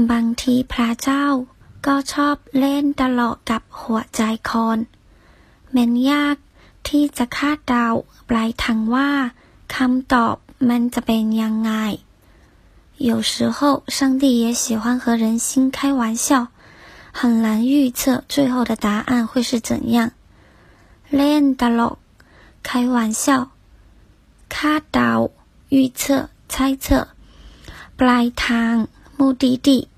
[13.22, 16.48] 时候，上帝也喜欢和人心开玩笑，
[17.12, 20.10] 很难预测最后的答案会是怎样。
[21.12, 21.98] เล่นตลก，
[22.62, 23.46] 开玩笑；
[24.48, 25.30] คาดเดา，
[25.70, 27.08] 预测、猜测；
[27.98, 28.86] ปลายทาง，
[29.18, 29.89] 目的地。